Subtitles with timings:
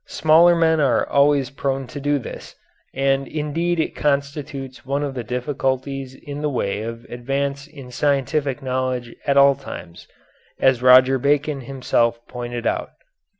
[0.07, 2.55] Smaller men are always prone to do this,
[2.91, 8.63] and indeed it constitutes one of the difficulties in the way of advance in scientific
[8.63, 10.07] knowledge at all times,
[10.59, 12.93] as Roger Bacon himself pointed out.